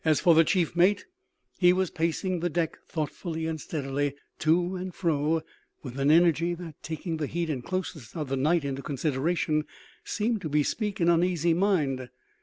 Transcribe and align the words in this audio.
As 0.03 0.19
for 0.19 0.33
the 0.33 0.43
chief 0.43 0.75
mate, 0.75 1.05
he 1.59 1.71
was 1.71 1.91
pacing 1.91 2.39
the 2.39 2.49
deck 2.49 2.79
thoughtfully 2.87 3.45
and 3.45 3.61
steadily 3.61 4.15
to 4.39 4.75
and 4.75 4.95
fro 4.95 5.43
with 5.83 5.99
an 5.99 6.09
energy 6.09 6.55
that, 6.55 6.81
taking 6.81 7.17
the 7.17 7.27
heat 7.27 7.51
and 7.51 7.63
closeness 7.63 8.15
of 8.15 8.27
the 8.27 8.35
night 8.35 8.65
into 8.65 8.81
consideration, 8.81 9.63
seemed 10.03 10.41
to 10.41 10.49
bespeak 10.49 10.99
an 11.01 11.09
uneasy 11.09 11.53
mind. 11.53 12.09